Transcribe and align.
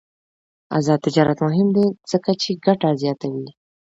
آزاد 0.77 0.99
تجارت 1.05 1.39
مهم 1.47 1.67
دی 1.75 1.85
ځکه 2.11 2.31
چې 2.41 2.59
ګټه 2.65 2.89
زیاتوي. 3.01 3.47